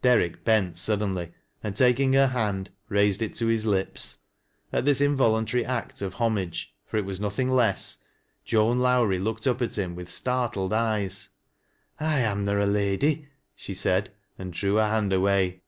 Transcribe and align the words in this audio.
Derrick 0.00 0.44
bent 0.46 0.78
suddenly, 0.78 1.32
and 1.62 1.76
taking 1.76 2.14
her 2.14 2.28
hand, 2.28 2.70
raised 2.88 3.20
it 3.20 3.34
to 3.34 3.48
his 3.48 3.66
lips. 3.66 4.22
At 4.72 4.86
this 4.86 5.02
involuntary 5.02 5.62
act 5.62 6.00
of 6.00 6.14
homage— 6.14 6.74
for 6.86 6.96
it 6.96 7.04
was 7.04 7.20
nothing 7.20 7.50
less— 7.50 7.98
Joan 8.46 8.78
Lowrie 8.78 9.18
looked 9.18 9.46
up 9.46 9.60
at 9.60 9.76
him 9.76 9.94
with 9.94 10.10
startled 10.10 10.72
eyes. 10.72 11.28
"I 12.00 12.20
am 12.20 12.46
na 12.46 12.62
a 12.64 12.64
lady," 12.64 13.28
she 13.54 13.74
said, 13.74 14.08
and 14.38 14.54
di 14.54 14.66
ew 14.68 14.76
her 14.76 14.88
hand 14.88 15.12
away. 15.12 15.60